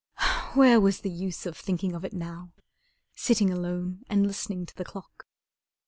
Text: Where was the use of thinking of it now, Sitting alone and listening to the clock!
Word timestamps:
Where 0.55 0.81
was 0.81 1.01
the 1.01 1.11
use 1.11 1.45
of 1.45 1.55
thinking 1.55 1.93
of 1.93 2.03
it 2.03 2.11
now, 2.11 2.53
Sitting 3.13 3.51
alone 3.51 4.01
and 4.09 4.25
listening 4.25 4.65
to 4.65 4.75
the 4.75 4.83
clock! 4.83 5.27